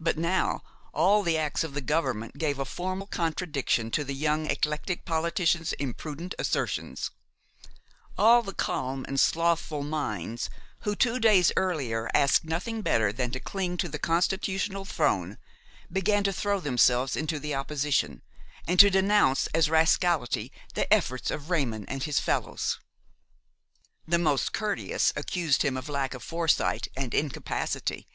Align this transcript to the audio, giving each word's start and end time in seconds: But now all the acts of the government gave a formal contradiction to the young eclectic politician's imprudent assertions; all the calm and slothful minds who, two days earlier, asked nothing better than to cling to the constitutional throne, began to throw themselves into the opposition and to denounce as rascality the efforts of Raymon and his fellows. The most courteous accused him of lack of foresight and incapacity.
But 0.00 0.16
now 0.16 0.62
all 0.94 1.22
the 1.22 1.36
acts 1.36 1.62
of 1.62 1.74
the 1.74 1.82
government 1.82 2.38
gave 2.38 2.58
a 2.58 2.64
formal 2.64 3.06
contradiction 3.06 3.90
to 3.90 4.02
the 4.02 4.14
young 4.14 4.46
eclectic 4.50 5.04
politician's 5.04 5.74
imprudent 5.74 6.34
assertions; 6.38 7.10
all 8.16 8.40
the 8.42 8.54
calm 8.54 9.04
and 9.06 9.20
slothful 9.20 9.82
minds 9.82 10.48
who, 10.84 10.96
two 10.96 11.20
days 11.20 11.52
earlier, 11.54 12.08
asked 12.14 12.46
nothing 12.46 12.80
better 12.80 13.12
than 13.12 13.30
to 13.32 13.38
cling 13.38 13.76
to 13.76 13.90
the 13.90 13.98
constitutional 13.98 14.86
throne, 14.86 15.36
began 15.92 16.24
to 16.24 16.32
throw 16.32 16.58
themselves 16.58 17.14
into 17.14 17.38
the 17.38 17.54
opposition 17.54 18.22
and 18.66 18.80
to 18.80 18.88
denounce 18.88 19.48
as 19.48 19.68
rascality 19.68 20.50
the 20.72 20.90
efforts 20.90 21.30
of 21.30 21.50
Raymon 21.50 21.84
and 21.90 22.04
his 22.04 22.18
fellows. 22.20 22.80
The 24.08 24.18
most 24.18 24.54
courteous 24.54 25.12
accused 25.14 25.60
him 25.60 25.76
of 25.76 25.90
lack 25.90 26.14
of 26.14 26.22
foresight 26.22 26.88
and 26.96 27.12
incapacity. 27.12 28.08